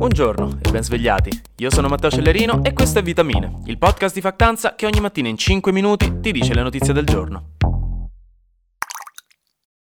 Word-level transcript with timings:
Buongiorno 0.00 0.60
e 0.62 0.70
ben 0.70 0.82
svegliati. 0.82 1.30
Io 1.56 1.70
sono 1.70 1.86
Matteo 1.86 2.10
Cellerino 2.10 2.64
e 2.64 2.72
questo 2.72 3.00
è 3.00 3.02
Vitamine, 3.02 3.60
il 3.66 3.76
podcast 3.76 4.14
di 4.14 4.22
Factanza 4.22 4.74
che 4.74 4.86
ogni 4.86 4.98
mattina 4.98 5.28
in 5.28 5.36
5 5.36 5.70
minuti 5.72 6.20
ti 6.22 6.32
dice 6.32 6.54
le 6.54 6.62
notizie 6.62 6.94
del 6.94 7.04
giorno. 7.04 7.56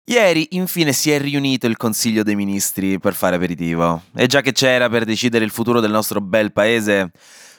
Ieri 0.05 0.47
infine 0.55 0.91
si 0.91 1.11
è 1.11 1.19
riunito 1.19 1.67
il 1.67 1.77
Consiglio 1.77 2.23
dei 2.23 2.35
Ministri 2.35 2.97
per 2.97 3.13
fare 3.13 3.35
aperitivo. 3.35 4.05
E 4.15 4.25
già 4.25 4.41
che 4.41 4.53
c'era 4.53 4.89
per 4.89 5.05
decidere 5.05 5.45
il 5.45 5.51
futuro 5.51 5.79
del 5.81 5.91
nostro 5.91 6.19
bel 6.19 6.51
paese, 6.51 7.11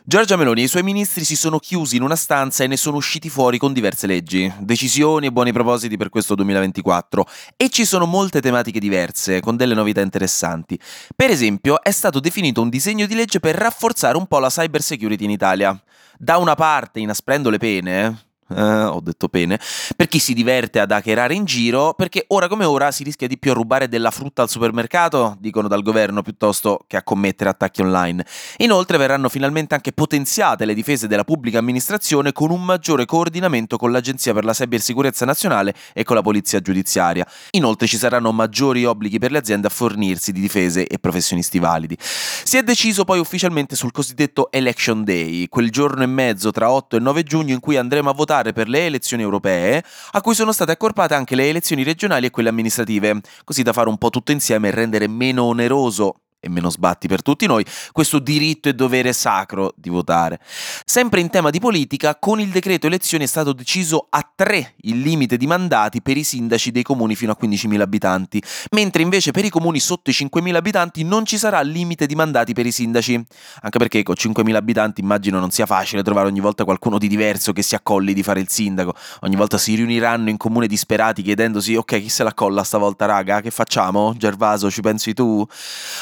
Giorgia 0.09 0.37
Meloni 0.37 0.63
e 0.63 0.65
i 0.65 0.69
suoi 0.69 0.83
ministri 0.83 1.23
si 1.23 1.37
sono 1.37 1.59
chiusi 1.59 1.97
in 1.97 2.03
una 2.03 2.17
stanza 2.17 2.65
e 2.65 2.67
ne 2.67 2.79
sono 2.79 2.97
usciti 2.97 3.29
fuori 3.29 3.59
con 3.59 3.75
diverse 3.75 4.07
leggi, 4.07 4.51
decisioni 4.61 5.27
e 5.27 5.31
buoni 5.31 5.53
propositi 5.53 5.99
per 5.99 6.09
questo 6.09 6.35
2024 6.35 7.27
e 7.55 7.69
ci 7.69 7.85
sono 7.85 8.07
molte 8.07 8.41
tematiche 8.41 8.79
diverse 8.79 9.41
con 9.41 9.57
delle 9.57 9.75
novità 9.75 10.01
interessanti. 10.01 10.81
Per 11.15 11.29
esempio 11.29 11.83
è 11.83 11.91
stato 11.91 12.21
definito 12.21 12.63
un 12.63 12.71
disegno 12.71 13.05
di 13.05 13.15
legge 13.15 13.39
per 13.39 13.55
rafforzare 13.57 14.17
un 14.17 14.27
po' 14.27 14.39
la 14.39 14.49
cyber 14.49 14.81
security 14.81 15.25
in 15.25 15.31
Italia. 15.31 15.79
Da 16.17 16.39
una 16.39 16.55
parte 16.55 17.01
inasprendo 17.01 17.51
le 17.51 17.59
pene, 17.59 18.28
eh, 18.55 18.63
ho 18.85 19.01
detto 19.01 19.29
pene, 19.29 19.61
per 19.97 20.09
chi 20.09 20.19
si 20.19 20.35
diverte 20.35 20.81
ad 20.81 20.91
hackerare 20.91 21.35
in 21.35 21.45
giro, 21.45 21.95
perché 21.95 22.25
ora 22.29 22.49
come 22.49 22.65
ora 22.65 22.91
si 22.91 23.05
rischia 23.05 23.27
di 23.27 23.39
più 23.39 23.51
a 23.51 23.55
rubare 23.55 23.89
della 23.89 24.11
frutta 24.11 24.43
al 24.43 24.49
supermercato, 24.49 25.37
dicono 25.39 25.69
dal 25.69 25.83
governo, 25.83 26.23
piuttosto 26.23 26.85
che 26.87 26.97
a 26.97 27.03
commettere 27.03 27.51
attacchi 27.51 27.83
online. 27.83 28.25
Inoltre 28.59 28.97
verranno 28.97 29.29
finalmente 29.29 29.75
anche 29.75 29.93
potenziate 29.93 30.65
le 30.65 30.75
difese 30.75 31.07
della 31.07 31.25
pubblica 31.25 31.59
amministrazione 31.59 32.33
con 32.33 32.51
un 32.51 32.65
maggiore 32.65 33.05
coordinamento 33.05 33.77
con 33.77 33.93
l'Agenzia 33.93 34.33
per 34.33 34.45
la 34.45 34.53
Cybersicurezza 34.53 35.25
Nazionale 35.25 35.75
e 35.93 36.05
con 36.05 36.17
la 36.17 36.23
Polizia 36.23 36.61
Giudiziaria. 36.61 37.27
Inoltre 37.53 37.87
ci 37.87 37.97
saranno 37.97 38.33
maggiori 38.33 38.85
obblighi 38.85 39.19
per 39.19 39.31
le 39.31 39.39
aziende 39.39 39.67
a 39.67 39.71
fornirsi 39.71 40.33
di 40.33 40.41
difese 40.41 40.87
e 40.87 40.99
professionisti 40.99 41.59
validi. 41.59 41.97
Si 42.01 42.57
è 42.57 42.63
deciso 42.63 43.05
poi 43.05 43.19
ufficialmente 43.19 43.77
sul 43.77 43.93
cosiddetto 43.93 44.51
Election 44.51 45.05
Day, 45.05 45.49
quel 45.49 45.71
giorno 45.71 46.03
e 46.03 46.07
mezzo 46.07 46.51
tra 46.51 46.71
8 46.71 46.97
e 46.97 47.01
9 47.01 47.23
giugno 47.23 47.53
in 47.53 47.61
cui 47.61 47.77
andremo 47.77 48.11
a 48.11 48.15
votare 48.15 48.38
votare 48.39 48.53
per 48.53 48.69
le 48.69 48.87
elezioni 48.87 49.23
europee, 49.23 49.83
a 50.13 50.21
cui 50.21 50.35
sono 50.35 50.53
state 50.53 50.73
accorpate 50.73 51.15
anche 51.15 51.35
le 51.35 51.49
elezioni 51.49 51.83
regionali 51.83 52.27
e 52.27 52.31
quelle 52.31 52.49
amministrative, 52.49 53.21
così 53.45 53.63
da 53.63 53.73
fare 53.73 53.89
un 53.89 53.99
po' 53.99 54.11
tutto 54.11 54.33
insieme 54.33 54.69
e 54.69 54.73
rendere 54.73 55.09
meno 55.09 55.45
oneroso 55.45 56.15
e 56.41 56.49
meno 56.49 56.71
sbatti 56.71 57.09
per 57.09 57.23
tutti 57.23 57.47
noi, 57.47 57.65
questo 57.93 58.19
diritto 58.19 58.69
e 58.69 58.75
dovere 58.75 59.13
sacro 59.13 59.73
di 59.77 59.91
votare. 59.91 60.39
Sempre 60.85 61.21
in 61.21 61.31
tema 61.31 61.51
di 61.51 61.59
politica, 61.59 62.17
con 62.17 62.41
il 62.41 62.51
decreto 62.51 62.87
elezioni 62.87 63.25
è 63.25 63.27
stato 63.27 63.53
deciso 63.53 64.07
a 64.09 64.29
tre 64.35 64.75
il 64.83 65.01
limite 65.01 65.37
di 65.37 65.47
mandati 65.47 66.01
per 66.01 66.17
i 66.17 66.23
sindaci 66.23 66.71
dei 66.71 66.83
comuni 66.83 67.17
fino 67.17 67.33
a 67.33 67.37
15.000 67.41 67.81
abitanti, 67.81 68.43
mentre 68.71 69.03
invece 69.03 69.33
per 69.33 69.45
i 69.45 69.51
comuni 69.51 69.81
sotto 69.81 70.11
i 70.11 70.13
5.000 70.13 70.55
abitanti 70.55 71.03
non 71.03 71.25
ci 71.25 71.39
sarà 71.39 71.61
limite 71.61 72.07
di 72.07 72.15
mandati 72.15 72.53
per 72.53 72.67
i 72.67 72.73
sindaci, 72.73 73.15
anche 73.63 73.79
perché 73.79 74.03
con 74.03 74.15
5.000 74.17 74.55
abitanti 74.55 75.01
immagino 75.01 75.41
non 75.41 75.51
sia 75.51 75.67
facile 75.67 76.03
trovare 76.03 76.29
ogni 76.29 76.41
volta 76.41 76.65
qualcuno 76.65 76.99
di 76.99 77.09
diverso 77.09 77.53
che 77.53 77.63
si 77.63 77.75
accolli 77.75 78.15
di 78.15 78.23
fare 78.23 78.41
il 78.41 78.49
sindaco, 78.49 78.95
ogni 79.21 79.37
volta 79.37 79.59
si 79.59 79.75
riuniranno 79.75 80.31
in 80.31 80.37
comune 80.37 80.67
disperati 80.67 81.23
chiedendosi 81.23 81.75
ok 81.75 82.01
chi 82.01 82.09
se 82.09 82.23
la 82.23 82.33
colla 82.33 82.63
stavolta 82.63 83.07
raga, 83.07 83.41
che 83.41 83.51
facciamo? 83.51 84.15
Gervaso 84.17 84.71
ci 84.71 84.81
pensi 84.81 85.15
tu? 85.15 85.45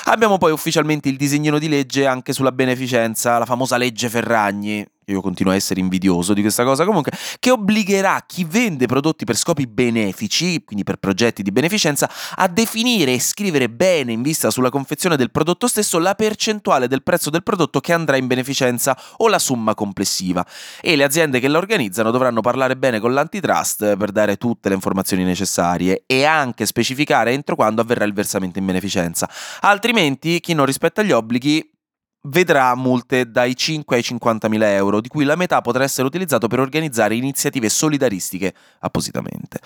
Abbiamo 0.05 0.26
Abbiamo 0.27 0.45
poi 0.45 0.53
ufficialmente 0.53 1.09
il 1.09 1.17
disegnino 1.17 1.57
di 1.61 1.69
legge 1.69 2.05
anche 2.05 2.33
sulla 2.33 2.51
beneficenza, 2.51 3.39
la 3.39 3.45
famosa 3.45 3.77
legge 3.77 4.09
Ferragni, 4.09 4.85
io 5.13 5.21
continuo 5.21 5.53
a 5.53 5.57
essere 5.57 5.79
invidioso 5.79 6.35
di 6.35 6.41
questa 6.41 6.65
cosa 6.65 6.85
comunque, 6.85 7.13
che 7.39 7.51
obbligherà 7.51 8.25
chi 8.27 8.45
vende 8.45 8.87
prodotti 8.87 9.25
per 9.25 9.37
scopi 9.37 9.67
benefici, 9.67 10.65
quindi 10.65 10.85
per 10.85 10.97
progetti 10.97 11.43
di 11.43 11.53
beneficenza, 11.53 12.11
a 12.35 12.49
definire 12.49 13.13
e 13.13 13.21
scrivere 13.21 13.69
bene 13.71 14.13
in 14.13 14.23
vista 14.23 14.51
sulla 14.51 14.69
confezione 14.69 15.17
del 15.17 15.31
prodotto 15.31 15.69
stesso 15.69 15.99
la 15.99 16.15
percentuale 16.15 16.89
del 16.89 17.05
prezzo 17.05 17.31
del 17.31 17.45
prodotto 17.45 17.81
che 17.81 17.93
andrà 17.93 18.17
in 18.17 18.27
beneficenza 18.27 18.99
o 19.19 19.29
la 19.29 19.39
somma 19.39 19.75
complessiva. 19.75 20.45
E 20.81 20.97
le 20.97 21.05
aziende 21.05 21.39
che 21.39 21.49
la 21.49 21.59
organizzano 21.59 22.11
dovranno 22.11 22.41
parlare 22.41 22.77
bene 22.77 22.99
con 22.99 23.13
l'antitrust 23.13 23.97
per 23.97 24.11
dare 24.11 24.37
tutte 24.37 24.69
le 24.69 24.75
informazioni 24.75 25.23
necessarie 25.23 26.03
e 26.07 26.25
anche 26.25 26.67
specificare 26.67 27.33
entro 27.33 27.55
quando 27.55 27.81
avverrà 27.81 28.05
il 28.05 28.13
versamento 28.13 28.59
in 28.59 28.67
beneficenza. 28.67 29.31
Altrimenti 29.61 30.41
chi 30.41 30.53
non 30.53 30.67
rispetta 30.67 31.03
gli 31.03 31.13
obblighi 31.13 31.75
vedrà 32.27 32.75
multe 32.75 33.31
dai 33.31 33.57
5 33.57 33.97
ai 33.97 34.03
50 34.03 34.49
mila 34.49 34.71
euro, 34.73 35.01
di 35.01 35.09
cui 35.09 35.25
la 35.25 35.37
metà 35.37 35.61
potrà 35.61 35.85
essere 35.85 36.07
utilizzato 36.07 36.49
per 36.49 36.61
organizzare 36.61 37.15
iniziative 37.15 37.69
solidaristiche 37.69 38.55
appositamente. 38.81 39.61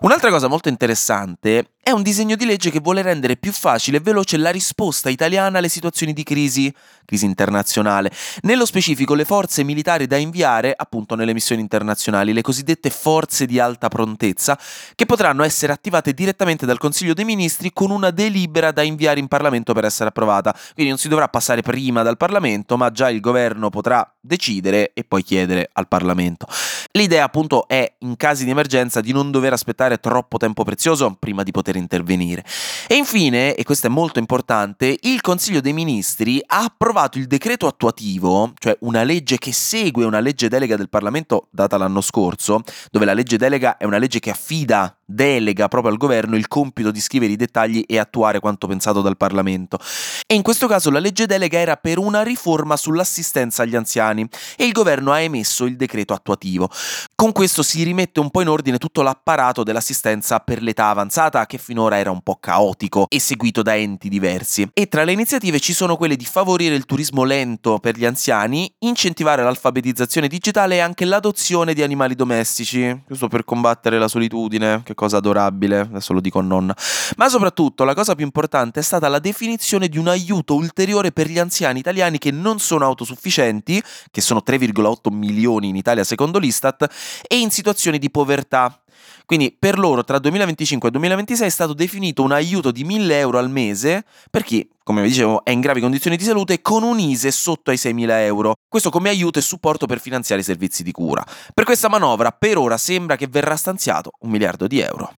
Un'altra 0.00 0.30
cosa 0.30 0.48
molto 0.48 0.68
interessante 0.68 1.72
è 1.82 1.90
un 1.90 2.02
disegno 2.02 2.36
di 2.36 2.44
legge 2.44 2.70
che 2.70 2.78
vuole 2.78 3.00
rendere 3.02 3.36
più 3.36 3.52
facile 3.52 3.96
e 3.96 4.00
veloce 4.00 4.36
la 4.36 4.50
risposta 4.50 5.08
italiana 5.08 5.58
alle 5.58 5.68
situazioni 5.68 6.12
di 6.12 6.22
crisi, 6.22 6.72
crisi 7.04 7.24
internazionale, 7.24 8.12
nello 8.42 8.66
specifico 8.66 9.14
le 9.14 9.24
forze 9.24 9.64
militari 9.64 10.06
da 10.06 10.16
inviare 10.16 10.74
appunto 10.76 11.14
nelle 11.14 11.32
missioni 11.32 11.62
internazionali, 11.62 12.32
le 12.32 12.42
cosiddette 12.42 12.90
forze 12.90 13.46
di 13.46 13.58
alta 13.58 13.88
prontezza, 13.88 14.58
che 14.94 15.06
potranno 15.06 15.42
essere 15.42 15.72
attivate 15.72 16.12
direttamente 16.12 16.66
dal 16.66 16.78
Consiglio 16.78 17.14
dei 17.14 17.24
Ministri 17.24 17.72
con 17.72 17.90
una 17.90 18.10
delibera 18.10 18.72
da 18.72 18.82
inviare 18.82 19.18
in 19.18 19.26
Parlamento 19.28 19.72
per 19.72 19.84
essere 19.84 20.10
approvata. 20.10 20.52
Quindi 20.74 20.90
non 20.90 20.98
si 20.98 21.08
dovrà 21.08 21.28
passare 21.28 21.62
prima 21.62 21.99
dal 22.02 22.16
Parlamento, 22.16 22.76
ma 22.76 22.90
già 22.90 23.10
il 23.10 23.20
governo 23.20 23.70
potrà 23.70 24.14
decidere 24.20 24.92
e 24.94 25.04
poi 25.04 25.22
chiedere 25.22 25.68
al 25.72 25.88
Parlamento. 25.88 26.46
L'idea 26.92 27.24
appunto 27.24 27.68
è, 27.68 27.94
in 27.98 28.16
casi 28.16 28.44
di 28.44 28.50
emergenza, 28.50 29.00
di 29.00 29.12
non 29.12 29.30
dover 29.30 29.52
aspettare 29.52 29.98
troppo 29.98 30.38
tempo 30.38 30.64
prezioso 30.64 31.16
prima 31.18 31.42
di 31.42 31.50
poter 31.50 31.76
intervenire. 31.76 32.44
E 32.86 32.96
infine, 32.96 33.54
e 33.54 33.62
questo 33.64 33.86
è 33.86 33.90
molto 33.90 34.18
importante, 34.18 34.96
il 35.02 35.20
Consiglio 35.20 35.60
dei 35.60 35.72
Ministri 35.72 36.42
ha 36.44 36.64
approvato 36.64 37.18
il 37.18 37.26
decreto 37.26 37.66
attuativo, 37.66 38.52
cioè 38.58 38.76
una 38.80 39.02
legge 39.02 39.38
che 39.38 39.52
segue 39.52 40.04
una 40.04 40.20
legge 40.20 40.48
delega 40.48 40.76
del 40.76 40.88
Parlamento 40.88 41.48
data 41.50 41.76
l'anno 41.76 42.00
scorso, 42.00 42.62
dove 42.90 43.04
la 43.04 43.14
legge 43.14 43.36
delega 43.36 43.76
è 43.76 43.84
una 43.84 43.98
legge 43.98 44.18
che 44.18 44.30
affida 44.30 44.99
delega 45.10 45.68
proprio 45.68 45.92
al 45.92 45.98
governo 45.98 46.36
il 46.36 46.48
compito 46.48 46.90
di 46.90 47.00
scrivere 47.00 47.32
i 47.32 47.36
dettagli 47.36 47.84
e 47.86 47.98
attuare 47.98 48.40
quanto 48.40 48.66
pensato 48.66 49.00
dal 49.00 49.16
Parlamento. 49.16 49.78
E 50.26 50.34
in 50.34 50.42
questo 50.42 50.66
caso 50.66 50.90
la 50.90 50.98
legge 50.98 51.26
delega 51.26 51.58
era 51.58 51.76
per 51.76 51.98
una 51.98 52.22
riforma 52.22 52.76
sull'assistenza 52.76 53.62
agli 53.62 53.76
anziani 53.76 54.28
e 54.56 54.64
il 54.64 54.72
governo 54.72 55.12
ha 55.12 55.20
emesso 55.20 55.64
il 55.64 55.76
decreto 55.76 56.12
attuativo. 56.12 56.70
Con 57.14 57.32
questo 57.32 57.62
si 57.62 57.82
rimette 57.82 58.20
un 58.20 58.30
po' 58.30 58.40
in 58.40 58.48
ordine 58.48 58.78
tutto 58.78 59.02
l'apparato 59.02 59.62
dell'assistenza 59.62 60.38
per 60.38 60.62
l'età 60.62 60.88
avanzata 60.88 61.46
che 61.46 61.58
finora 61.58 61.98
era 61.98 62.10
un 62.10 62.22
po' 62.22 62.36
caotico 62.40 63.06
e 63.08 63.18
seguito 63.18 63.62
da 63.62 63.76
enti 63.76 64.08
diversi. 64.08 64.68
E 64.72 64.86
tra 64.86 65.04
le 65.04 65.12
iniziative 65.12 65.60
ci 65.60 65.72
sono 65.72 65.96
quelle 65.96 66.16
di 66.16 66.24
favorire 66.24 66.74
il 66.74 66.84
turismo 66.84 67.24
lento 67.24 67.78
per 67.78 67.96
gli 67.96 68.04
anziani, 68.04 68.72
incentivare 68.80 69.42
l'alfabetizzazione 69.42 70.28
digitale 70.28 70.76
e 70.76 70.78
anche 70.80 71.04
l'adozione 71.04 71.74
di 71.74 71.82
animali 71.82 72.14
domestici, 72.14 73.02
giusto 73.08 73.28
per 73.28 73.44
combattere 73.44 73.98
la 73.98 74.08
solitudine, 74.08 74.82
che 74.84 74.94
cosa 75.00 75.16
adorabile, 75.16 75.78
adesso 75.78 76.12
lo 76.12 76.20
dico 76.20 76.40
a 76.40 76.42
nonna. 76.42 76.76
Ma 77.16 77.30
soprattutto 77.30 77.84
la 77.84 77.94
cosa 77.94 78.14
più 78.14 78.26
importante 78.26 78.80
è 78.80 78.82
stata 78.82 79.08
la 79.08 79.18
definizione 79.18 79.88
di 79.88 79.96
un 79.96 80.08
aiuto 80.08 80.54
ulteriore 80.54 81.10
per 81.10 81.26
gli 81.26 81.38
anziani 81.38 81.78
italiani 81.78 82.18
che 82.18 82.30
non 82.30 82.58
sono 82.58 82.84
autosufficienti, 82.84 83.82
che 84.10 84.20
sono 84.20 84.42
3,8 84.46 85.10
milioni 85.10 85.68
in 85.68 85.76
Italia 85.76 86.04
secondo 86.04 86.38
l'Istat, 86.38 86.86
e 87.26 87.38
in 87.38 87.50
situazioni 87.50 87.98
di 87.98 88.10
povertà. 88.10 88.78
Quindi 89.26 89.54
per 89.56 89.78
loro 89.78 90.04
tra 90.04 90.18
2025 90.18 90.88
e 90.88 90.90
2026 90.92 91.46
è 91.46 91.50
stato 91.50 91.72
definito 91.72 92.22
un 92.22 92.32
aiuto 92.32 92.70
di 92.70 92.84
1000 92.84 93.18
euro 93.18 93.38
al 93.38 93.50
mese 93.50 94.04
per 94.30 94.42
chi, 94.42 94.68
come 94.82 95.02
vi 95.02 95.08
dicevo, 95.08 95.44
è 95.44 95.50
in 95.50 95.60
gravi 95.60 95.80
condizioni 95.80 96.16
di 96.16 96.24
salute 96.24 96.60
con 96.60 96.82
un 96.82 96.98
ISE 96.98 97.30
sotto 97.30 97.70
ai 97.70 97.76
6.000 97.76 98.10
euro. 98.22 98.54
Questo 98.68 98.90
come 98.90 99.08
aiuto 99.08 99.38
e 99.38 99.42
supporto 99.42 99.86
per 99.86 100.00
finanziare 100.00 100.40
i 100.40 100.44
servizi 100.44 100.82
di 100.82 100.92
cura. 100.92 101.24
Per 101.54 101.64
questa 101.64 101.88
manovra 101.88 102.30
per 102.30 102.58
ora 102.58 102.76
sembra 102.76 103.16
che 103.16 103.26
verrà 103.26 103.56
stanziato 103.56 104.10
un 104.20 104.30
miliardo 104.30 104.66
di 104.66 104.80
euro. 104.80 105.12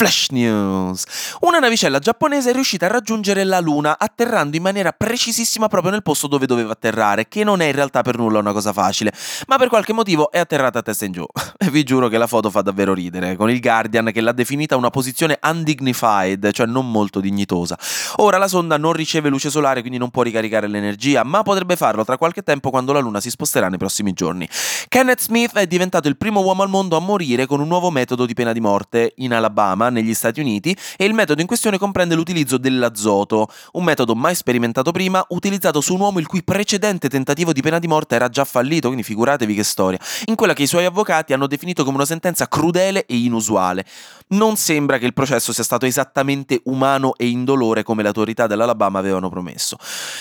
Flash 0.00 0.28
News. 0.30 1.04
Una 1.40 1.58
navicella 1.58 1.98
giapponese 1.98 2.48
è 2.48 2.52
riuscita 2.54 2.86
a 2.86 2.88
raggiungere 2.88 3.44
la 3.44 3.60
Luna 3.60 3.98
atterrando 3.98 4.56
in 4.56 4.62
maniera 4.62 4.92
precisissima 4.92 5.68
proprio 5.68 5.92
nel 5.92 6.00
posto 6.00 6.26
dove 6.26 6.46
doveva 6.46 6.72
atterrare, 6.72 7.28
che 7.28 7.44
non 7.44 7.60
è 7.60 7.66
in 7.66 7.72
realtà 7.72 8.00
per 8.00 8.16
nulla 8.16 8.38
una 8.38 8.52
cosa 8.52 8.72
facile, 8.72 9.12
ma 9.46 9.58
per 9.58 9.68
qualche 9.68 9.92
motivo 9.92 10.30
è 10.30 10.38
atterrata 10.38 10.78
a 10.78 10.82
testa 10.82 11.04
in 11.04 11.12
giù. 11.12 11.26
E 11.62 11.68
vi 11.68 11.82
giuro 11.82 12.08
che 12.08 12.16
la 12.16 12.26
foto 12.26 12.48
fa 12.48 12.62
davvero 12.62 12.94
ridere, 12.94 13.36
con 13.36 13.50
il 13.50 13.60
Guardian 13.60 14.10
che 14.14 14.22
l'ha 14.22 14.32
definita 14.32 14.76
una 14.76 14.88
posizione 14.88 15.38
undignified, 15.42 16.50
cioè 16.52 16.64
non 16.64 16.90
molto 16.90 17.20
dignitosa. 17.20 17.78
Ora 18.16 18.38
la 18.38 18.48
sonda 18.48 18.78
non 18.78 18.94
riceve 18.94 19.28
luce 19.28 19.50
solare, 19.50 19.80
quindi 19.80 19.98
non 19.98 20.08
può 20.08 20.22
ricaricare 20.22 20.66
l'energia, 20.66 21.22
ma 21.22 21.42
potrebbe 21.42 21.76
farlo 21.76 22.02
tra 22.02 22.16
qualche 22.16 22.42
tempo 22.42 22.70
quando 22.70 22.94
la 22.94 23.00
Luna 23.00 23.20
si 23.20 23.28
sposterà 23.28 23.68
nei 23.68 23.76
prossimi 23.76 24.14
giorni. 24.14 24.48
Kenneth 24.88 25.20
Smith 25.20 25.54
è 25.58 25.66
diventato 25.66 26.08
il 26.08 26.16
primo 26.16 26.40
uomo 26.40 26.62
al 26.62 26.70
mondo 26.70 26.96
a 26.96 27.00
morire 27.00 27.44
con 27.44 27.60
un 27.60 27.68
nuovo 27.68 27.90
metodo 27.90 28.24
di 28.24 28.32
pena 28.32 28.54
di 28.54 28.60
morte 28.60 29.12
in 29.16 29.34
Alabama 29.34 29.89
negli 29.90 30.14
Stati 30.14 30.40
Uniti 30.40 30.76
e 30.96 31.04
il 31.04 31.14
metodo 31.14 31.40
in 31.40 31.46
questione 31.46 31.78
comprende 31.78 32.14
l'utilizzo 32.14 32.58
dell'azoto, 32.58 33.48
un 33.72 33.84
metodo 33.84 34.14
mai 34.14 34.34
sperimentato 34.34 34.92
prima, 34.92 35.24
utilizzato 35.28 35.80
su 35.80 35.94
un 35.94 36.00
uomo 36.00 36.18
il 36.18 36.26
cui 36.26 36.42
precedente 36.42 37.08
tentativo 37.08 37.52
di 37.52 37.60
pena 37.60 37.78
di 37.78 37.86
morte 37.86 38.14
era 38.14 38.28
già 38.28 38.44
fallito, 38.44 38.86
quindi 38.86 39.04
figuratevi 39.04 39.54
che 39.54 39.64
storia, 39.64 39.98
in 40.26 40.34
quella 40.34 40.52
che 40.52 40.62
i 40.62 40.66
suoi 40.66 40.84
avvocati 40.84 41.32
hanno 41.32 41.46
definito 41.46 41.84
come 41.84 41.96
una 41.96 42.06
sentenza 42.06 42.48
crudele 42.48 43.06
e 43.06 43.16
inusuale. 43.16 43.84
non 44.32 44.56
sembra 44.56 44.98
che 44.98 45.06
il 45.06 45.12
processo 45.12 45.52
sia 45.52 45.64
stato 45.64 45.86
esattamente 45.86 46.60
umano 46.64 47.14
e 47.16 47.26
indolore 47.26 47.82
come 47.82 48.02
le 48.02 48.08
autorità 48.08 48.46
dell'Alabama 48.46 48.98
avevano 48.98 49.28
promesso. 49.28 49.76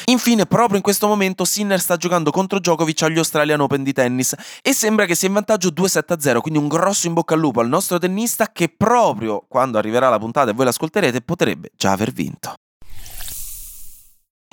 Infine, 0.06 0.45
proprio 0.45 0.77
in 0.77 0.81
questo 0.81 1.07
momento 1.07 1.45
Sinner 1.45 1.80
sta 1.80 1.98
giocando 1.98 2.31
contro 2.31 2.60
Djokovic 2.60 3.04
agli 3.04 3.18
Australian 3.18 3.60
Open 3.62 3.83
di 3.83 3.94
tennis 3.94 4.36
e 4.62 4.74
sembra 4.74 5.06
che 5.06 5.16
sia 5.16 5.27
in 5.27 5.36
vantaggio 5.36 5.69
2-7-0, 5.69 6.39
quindi 6.39 6.60
un 6.60 6.68
grosso 6.68 7.07
in 7.07 7.13
bocca 7.13 7.33
al 7.33 7.39
lupo 7.39 7.60
al 7.60 7.68
nostro 7.68 7.98
tennista 7.98 8.51
che 8.51 8.69
proprio 8.69 9.45
quando 9.48 9.58
arriverà 9.59 10.09
la 10.09 10.19
puntata 10.19 10.51
e 10.51 10.53
voi 10.53 10.65
l'ascolterete 10.65 11.21
potrebbe 11.21 11.71
già 11.75 11.91
aver 11.91 12.11
vinto. 12.11 12.53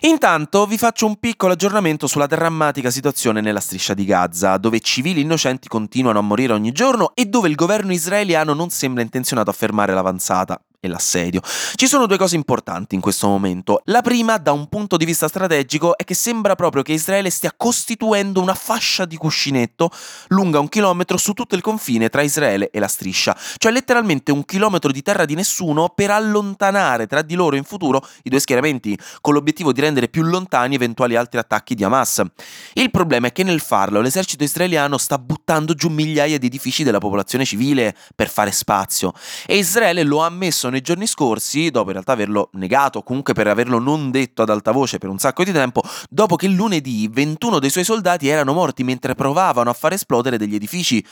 Intanto 0.03 0.67
vi 0.67 0.77
faccio 0.77 1.07
un 1.07 1.17
piccolo 1.17 1.55
aggiornamento 1.55 2.07
sulla 2.07 2.27
drammatica 2.27 2.91
situazione 2.91 3.41
nella 3.41 3.61
striscia 3.61 3.95
di 3.95 4.05
Gaza, 4.05 4.59
dove 4.59 4.81
civili 4.81 5.23
innocenti 5.23 5.69
continuano 5.69 6.19
a 6.19 6.23
morire 6.23 6.53
ogni 6.53 6.71
giorno 6.71 7.13
e 7.15 7.25
dove 7.25 7.49
il 7.49 7.55
governo 7.55 7.93
israeliano 7.93 8.53
non 8.53 8.69
sembra 8.69 9.03
intenzionato 9.03 9.49
a 9.49 9.55
fermare 9.55 9.95
l'avanzata 9.95 10.61
e 10.81 10.89
l'assedio. 10.89 11.41
Ci 11.75 11.87
sono 11.87 12.07
due 12.07 12.19
cose 12.19 12.37
importanti 12.37 12.95
in 12.95 13.01
questo 13.01 13.29
momento. 13.29 13.83
La 13.87 14.03
prima, 14.03 14.37
da 14.39 14.53
un 14.53 14.69
punto 14.69 14.97
di 14.97 15.05
vista 15.05 15.29
strategico, 15.29 15.97
è 15.97 16.05
che 16.05 16.15
sembra 16.15 16.55
proprio 16.55 16.83
che 16.83 16.93
Israele 16.93 17.31
stia 17.31 17.53
costituendo 17.57 18.41
una 18.41 18.55
fascia 18.55 19.05
di 19.05 19.17
cuscinetto 19.17 19.91
lunga 20.29 20.59
un 20.59 20.69
chilometro 20.69 21.17
su 21.17 21.33
tutto 21.33 21.55
il 21.55 21.63
confine 21.63 22.09
tra 22.09 22.23
Israele 22.23 22.71
e 22.71 22.79
la 22.79 22.89
striscia, 22.89 23.37
cioè 23.59 23.73
letteralmente 23.73 24.33
un 24.33 24.45
chilometro 24.45 24.93
di 24.93 25.03
terra 25.03 25.25
di 25.25 25.35
nessuno 25.35 25.89
per 25.89 26.11
allontanare 26.11 27.07
tra 27.07 27.23
di 27.23 27.35
loro 27.35 27.57
in 27.57 27.65
futuro 27.65 28.07
i 28.23 28.31
due 28.31 28.41
schieramenti, 28.41 28.99
con 29.21 29.35
l'obiettivo 29.35 29.73
di 29.73 29.81
rendere 29.81 30.09
più 30.09 30.23
lontani 30.23 30.75
eventuali 30.75 31.17
altri 31.17 31.39
attacchi 31.39 31.75
di 31.75 31.85
Hamas. 31.85 32.23
Il 32.75 32.91
problema 32.91 33.29
è 33.29 33.33
che 33.33 33.43
nel 33.43 33.61
farlo 33.61 34.01
l'esercito 34.01 34.45
israeliano 34.45 34.99
sta 34.99 35.19
buttando 35.19 35.75
giù 35.75 35.89
migliaia 35.89 36.39
di 36.39 36.47
edifici 36.47 36.85
della 36.85 36.99
popolazione 36.99 37.45
civile 37.45 37.95
per 38.15 38.29
fare 38.29 38.53
spazio 38.53 39.13
e 39.47 39.57
Israele 39.59 40.03
lo 40.03 40.23
ha 40.23 40.27
ammesso 40.27 40.69
nei 40.77 40.83
giorni 40.83 41.07
scorsi, 41.07 41.71
dopo 41.71 41.87
in 41.87 41.93
realtà 41.93 42.13
averlo 42.13 42.51
negato, 42.53 43.03
comunque 43.03 43.33
per 43.33 43.47
averlo 43.47 43.79
non 43.79 44.11
detto 44.11 44.43
ad 44.43 44.51
alta 44.51 44.73
voce 44.73 44.99
per 44.99 45.09
un 45.09 45.19
sacco 45.19 45.43
di 45.43 45.53
tempo, 45.53 45.83
dopo 46.11 46.37
che 46.37 46.49
lunedì 46.49 47.09
21 47.11 47.59
dei 47.59 47.71
suoi 47.71 47.85
soldati 47.85 48.29
erano 48.29 48.53
morti 48.53 48.85
mentre 48.85 49.15
provavano 49.15 49.71
a 49.71 49.73
far 49.73 49.95
esplodere 49.95 50.37
degli 50.37 50.55
edifici 50.55 51.05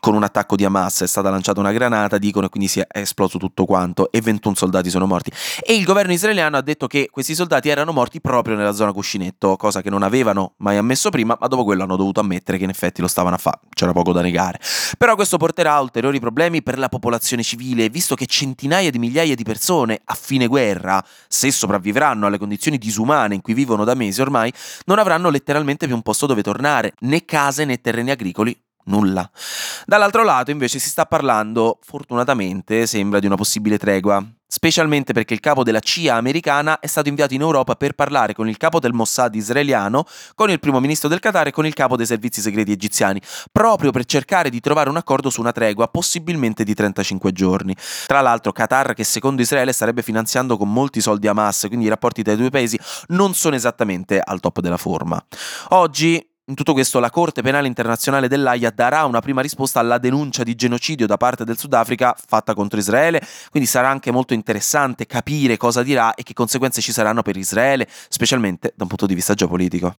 con 0.00 0.14
un 0.14 0.22
attacco 0.22 0.56
di 0.56 0.64
Hamas, 0.64 1.02
è 1.02 1.06
stata 1.06 1.30
lanciata 1.30 1.60
una 1.60 1.72
granata, 1.72 2.18
dicono, 2.18 2.46
e 2.46 2.48
quindi 2.48 2.68
si 2.68 2.80
è 2.80 2.86
esploso 2.90 3.38
tutto 3.38 3.64
quanto 3.66 4.10
e 4.10 4.20
21 4.20 4.54
soldati 4.54 4.88
sono 4.88 5.06
morti. 5.06 5.30
E 5.60 5.74
il 5.74 5.84
governo 5.84 6.12
israeliano 6.12 6.56
ha 6.56 6.62
detto 6.62 6.86
che 6.86 7.08
questi 7.10 7.34
soldati 7.34 7.68
erano 7.68 7.92
morti 7.92 8.20
proprio 8.20 8.56
nella 8.56 8.72
zona 8.72 8.92
cuscinetto, 8.92 9.56
cosa 9.56 9.82
che 9.82 9.90
non 9.90 10.02
avevano 10.02 10.54
mai 10.58 10.76
ammesso 10.76 11.10
prima, 11.10 11.36
ma 11.38 11.46
dopo 11.48 11.64
quello 11.64 11.82
hanno 11.82 11.96
dovuto 11.96 12.20
ammettere 12.20 12.58
che 12.58 12.64
in 12.64 12.70
effetti 12.70 13.00
lo 13.00 13.08
stavano 13.08 13.34
a 13.34 13.38
fare, 13.38 13.60
c'era 13.74 13.92
poco 13.92 14.12
da 14.12 14.22
negare. 14.22 14.58
Però 14.96 15.14
questo 15.14 15.36
porterà 15.36 15.74
a 15.74 15.80
ulteriori 15.80 16.18
problemi 16.18 16.62
per 16.62 16.78
la 16.78 16.88
popolazione 16.88 17.42
civile, 17.42 17.88
visto 17.90 18.14
che 18.14 18.26
centinaia 18.26 18.83
di 18.90 18.98
migliaia 18.98 19.34
di 19.34 19.42
persone 19.44 20.00
a 20.04 20.14
fine 20.14 20.46
guerra, 20.46 21.04
se 21.28 21.50
sopravvivranno 21.50 22.26
alle 22.26 22.38
condizioni 22.38 22.78
disumane 22.78 23.34
in 23.34 23.40
cui 23.40 23.54
vivono 23.54 23.84
da 23.84 23.94
mesi 23.94 24.20
ormai, 24.20 24.52
non 24.86 24.98
avranno 24.98 25.30
letteralmente 25.30 25.86
più 25.86 25.94
un 25.94 26.02
posto 26.02 26.26
dove 26.26 26.42
tornare, 26.42 26.94
né 27.00 27.24
case 27.24 27.64
né 27.64 27.80
terreni 27.80 28.10
agricoli 28.10 28.63
nulla. 28.84 29.28
Dall'altro 29.86 30.24
lato 30.24 30.50
invece 30.50 30.78
si 30.78 30.88
sta 30.88 31.06
parlando, 31.06 31.78
fortunatamente, 31.82 32.86
sembra 32.86 33.18
di 33.18 33.26
una 33.26 33.36
possibile 33.36 33.78
tregua, 33.78 34.24
specialmente 34.46 35.12
perché 35.12 35.34
il 35.34 35.40
capo 35.40 35.64
della 35.64 35.80
CIA 35.80 36.14
americana 36.14 36.78
è 36.78 36.86
stato 36.86 37.08
inviato 37.08 37.34
in 37.34 37.40
Europa 37.40 37.74
per 37.74 37.94
parlare 37.94 38.34
con 38.34 38.48
il 38.48 38.56
capo 38.56 38.78
del 38.78 38.92
Mossad 38.92 39.34
israeliano, 39.34 40.04
con 40.36 40.48
il 40.48 40.60
primo 40.60 40.78
ministro 40.78 41.08
del 41.08 41.18
Qatar 41.18 41.48
e 41.48 41.50
con 41.50 41.66
il 41.66 41.74
capo 41.74 41.96
dei 41.96 42.06
servizi 42.06 42.40
segreti 42.40 42.70
egiziani, 42.70 43.20
proprio 43.50 43.90
per 43.90 44.04
cercare 44.04 44.50
di 44.50 44.60
trovare 44.60 44.90
un 44.90 44.96
accordo 44.96 45.28
su 45.28 45.40
una 45.40 45.50
tregua, 45.50 45.88
possibilmente 45.88 46.62
di 46.62 46.72
35 46.72 47.32
giorni. 47.32 47.74
Tra 48.06 48.20
l'altro 48.20 48.52
Qatar, 48.52 48.94
che 48.94 49.02
secondo 49.02 49.42
Israele 49.42 49.72
starebbe 49.72 50.02
finanziando 50.02 50.56
con 50.56 50.72
molti 50.72 51.00
soldi 51.00 51.26
Hamas, 51.26 51.64
quindi 51.66 51.86
i 51.86 51.88
rapporti 51.88 52.22
tra 52.22 52.32
i 52.32 52.36
due 52.36 52.50
paesi 52.50 52.78
non 53.08 53.34
sono 53.34 53.56
esattamente 53.56 54.20
al 54.20 54.38
top 54.38 54.60
della 54.60 54.76
forma. 54.76 55.20
Oggi 55.70 56.24
in 56.46 56.54
tutto 56.54 56.74
questo 56.74 57.00
la 57.00 57.10
Corte 57.10 57.40
Penale 57.40 57.66
Internazionale 57.66 58.28
dell'AIA 58.28 58.70
darà 58.70 59.04
una 59.04 59.20
prima 59.20 59.40
risposta 59.40 59.80
alla 59.80 59.96
denuncia 59.98 60.42
di 60.42 60.54
genocidio 60.54 61.06
da 61.06 61.16
parte 61.16 61.44
del 61.44 61.56
Sudafrica 61.56 62.14
fatta 62.14 62.54
contro 62.54 62.78
Israele, 62.78 63.22
quindi 63.50 63.68
sarà 63.68 63.88
anche 63.88 64.10
molto 64.10 64.34
interessante 64.34 65.06
capire 65.06 65.56
cosa 65.56 65.82
dirà 65.82 66.14
e 66.14 66.22
che 66.22 66.34
conseguenze 66.34 66.82
ci 66.82 66.92
saranno 66.92 67.22
per 67.22 67.36
Israele, 67.36 67.88
specialmente 68.08 68.72
da 68.76 68.82
un 68.82 68.88
punto 68.88 69.06
di 69.06 69.14
vista 69.14 69.32
geopolitico. 69.32 69.94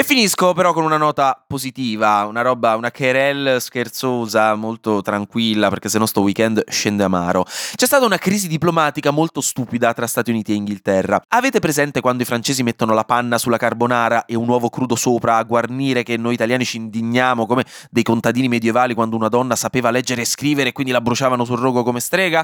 E 0.00 0.02
finisco 0.02 0.54
però 0.54 0.72
con 0.72 0.84
una 0.84 0.96
nota 0.96 1.44
positiva, 1.46 2.24
una 2.24 2.40
roba, 2.40 2.74
una 2.74 2.90
querelle 2.90 3.60
scherzosa, 3.60 4.54
molto 4.54 5.02
tranquilla, 5.02 5.68
perché 5.68 5.90
se 5.90 5.98
no 5.98 6.06
sto 6.06 6.22
weekend 6.22 6.64
scende 6.70 7.04
amaro. 7.04 7.44
C'è 7.44 7.84
stata 7.84 8.06
una 8.06 8.16
crisi 8.16 8.48
diplomatica 8.48 9.10
molto 9.10 9.42
stupida 9.42 9.92
tra 9.92 10.06
Stati 10.06 10.30
Uniti 10.30 10.52
e 10.52 10.54
Inghilterra. 10.54 11.20
Avete 11.28 11.58
presente 11.58 12.00
quando 12.00 12.22
i 12.22 12.24
francesi 12.24 12.62
mettono 12.62 12.94
la 12.94 13.04
panna 13.04 13.36
sulla 13.36 13.58
carbonara 13.58 14.24
e 14.24 14.36
un 14.36 14.48
uovo 14.48 14.70
crudo 14.70 14.96
sopra 14.96 15.36
a 15.36 15.42
guarnire 15.42 16.02
che 16.02 16.16
noi 16.16 16.32
italiani 16.32 16.64
ci 16.64 16.78
indigniamo 16.78 17.44
come 17.44 17.66
dei 17.90 18.02
contadini 18.02 18.48
medievali 18.48 18.94
quando 18.94 19.16
una 19.16 19.28
donna 19.28 19.54
sapeva 19.54 19.90
leggere 19.90 20.22
e 20.22 20.24
scrivere 20.24 20.70
e 20.70 20.72
quindi 20.72 20.94
la 20.94 21.02
bruciavano 21.02 21.44
sul 21.44 21.58
rogo 21.58 21.82
come 21.82 22.00
strega? 22.00 22.42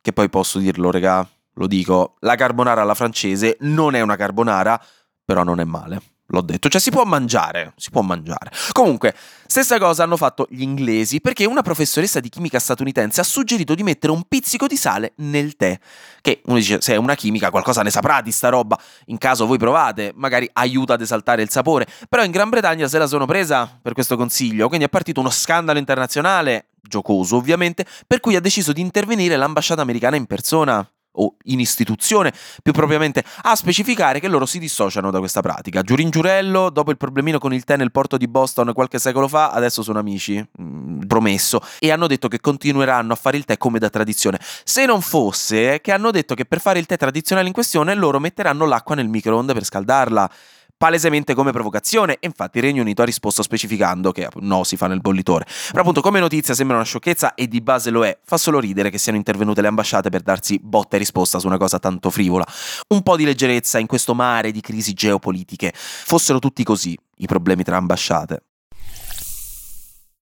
Che 0.00 0.12
poi 0.14 0.30
posso 0.30 0.58
dirlo, 0.58 0.90
regà, 0.90 1.28
lo 1.56 1.66
dico, 1.66 2.14
la 2.20 2.36
carbonara 2.36 2.80
alla 2.80 2.94
francese 2.94 3.58
non 3.60 3.94
è 3.94 4.00
una 4.00 4.16
carbonara, 4.16 4.82
però 5.26 5.42
non 5.42 5.60
è 5.60 5.64
male. 5.64 6.00
L'ho 6.30 6.40
detto, 6.40 6.68
cioè 6.68 6.80
si 6.80 6.90
può 6.90 7.04
mangiare, 7.04 7.72
si 7.76 7.90
può 7.90 8.02
mangiare. 8.02 8.50
Comunque, 8.72 9.14
stessa 9.46 9.78
cosa 9.78 10.02
hanno 10.02 10.16
fatto 10.16 10.48
gli 10.50 10.62
inglesi 10.62 11.20
perché 11.20 11.44
una 11.44 11.62
professoressa 11.62 12.18
di 12.18 12.28
chimica 12.28 12.58
statunitense 12.58 13.20
ha 13.20 13.24
suggerito 13.24 13.76
di 13.76 13.84
mettere 13.84 14.12
un 14.12 14.24
pizzico 14.26 14.66
di 14.66 14.76
sale 14.76 15.12
nel 15.18 15.54
tè. 15.54 15.78
Che 16.20 16.42
uno 16.46 16.56
dice, 16.56 16.80
se 16.80 16.94
è 16.94 16.96
una 16.96 17.14
chimica 17.14 17.50
qualcosa 17.50 17.82
ne 17.82 17.90
saprà 17.90 18.22
di 18.22 18.32
sta 18.32 18.48
roba, 18.48 18.76
in 19.06 19.18
caso 19.18 19.46
voi 19.46 19.58
provate, 19.58 20.12
magari 20.16 20.50
aiuta 20.54 20.94
ad 20.94 21.00
esaltare 21.00 21.42
il 21.42 21.50
sapore. 21.50 21.86
Però 22.08 22.24
in 22.24 22.32
Gran 22.32 22.48
Bretagna 22.48 22.88
se 22.88 22.98
la 22.98 23.06
sono 23.06 23.26
presa 23.26 23.78
per 23.80 23.92
questo 23.92 24.16
consiglio, 24.16 24.66
quindi 24.66 24.86
è 24.86 24.88
partito 24.88 25.20
uno 25.20 25.30
scandalo 25.30 25.78
internazionale, 25.78 26.70
giocoso 26.82 27.36
ovviamente, 27.36 27.86
per 28.04 28.18
cui 28.18 28.34
ha 28.34 28.40
deciso 28.40 28.72
di 28.72 28.80
intervenire 28.80 29.36
l'ambasciata 29.36 29.82
americana 29.82 30.16
in 30.16 30.26
persona 30.26 30.88
o 31.16 31.34
in 31.44 31.60
istituzione, 31.60 32.32
più 32.62 32.72
propriamente, 32.72 33.24
a 33.42 33.54
specificare 33.54 34.20
che 34.20 34.28
loro 34.28 34.46
si 34.46 34.58
dissociano 34.58 35.10
da 35.10 35.18
questa 35.18 35.40
pratica. 35.40 35.82
Giurin 35.82 36.10
Giurello, 36.10 36.70
dopo 36.70 36.90
il 36.90 36.96
problemino 36.96 37.38
con 37.38 37.52
il 37.52 37.64
tè 37.64 37.76
nel 37.76 37.92
porto 37.92 38.16
di 38.16 38.28
Boston 38.28 38.72
qualche 38.72 38.98
secolo 38.98 39.28
fa, 39.28 39.50
adesso 39.50 39.82
sono 39.82 39.98
amici, 39.98 40.36
mh, 40.36 40.62
mm, 40.62 41.00
promesso, 41.02 41.60
e 41.78 41.90
hanno 41.90 42.06
detto 42.06 42.28
che 42.28 42.40
continueranno 42.40 43.12
a 43.12 43.16
fare 43.16 43.36
il 43.36 43.44
tè 43.44 43.56
come 43.56 43.78
da 43.78 43.90
tradizione. 43.90 44.38
Se 44.64 44.86
non 44.86 45.00
fosse 45.00 45.80
che 45.80 45.92
hanno 45.92 46.10
detto 46.10 46.34
che 46.34 46.44
per 46.44 46.60
fare 46.60 46.78
il 46.78 46.86
tè 46.86 46.96
tradizionale 46.96 47.46
in 47.46 47.52
questione 47.52 47.94
loro 47.94 48.18
metteranno 48.18 48.66
l'acqua 48.66 48.94
nel 48.94 49.08
microonde 49.08 49.52
per 49.52 49.64
scaldarla 49.64 50.30
palesemente 50.76 51.34
come 51.34 51.52
provocazione 51.52 52.14
e 52.14 52.26
infatti 52.26 52.58
il 52.58 52.64
Regno 52.64 52.82
Unito 52.82 53.02
ha 53.02 53.04
risposto 53.04 53.42
specificando 53.42 54.12
che 54.12 54.28
no, 54.40 54.64
si 54.64 54.76
fa 54.76 54.86
nel 54.86 55.00
bollitore. 55.00 55.46
Però 55.70 55.80
appunto 55.80 56.00
come 56.00 56.20
notizia 56.20 56.54
sembra 56.54 56.76
una 56.76 56.84
sciocchezza 56.84 57.34
e 57.34 57.48
di 57.48 57.60
base 57.60 57.90
lo 57.90 58.04
è, 58.04 58.18
fa 58.24 58.36
solo 58.36 58.60
ridere 58.60 58.90
che 58.90 58.98
siano 58.98 59.18
intervenute 59.18 59.60
le 59.60 59.68
ambasciate 59.68 60.10
per 60.10 60.22
darsi 60.22 60.58
botta 60.62 60.96
e 60.96 60.98
risposta 60.98 61.38
su 61.38 61.46
una 61.46 61.58
cosa 61.58 61.78
tanto 61.78 62.10
frivola. 62.10 62.46
Un 62.88 63.02
po' 63.02 63.16
di 63.16 63.24
leggerezza 63.24 63.78
in 63.78 63.86
questo 63.86 64.14
mare 64.14 64.50
di 64.50 64.60
crisi 64.60 64.92
geopolitiche. 64.92 65.72
Fossero 65.74 66.38
tutti 66.38 66.62
così 66.64 66.96
i 67.16 67.26
problemi 67.26 67.62
tra 67.62 67.76
ambasciate. 67.76 68.42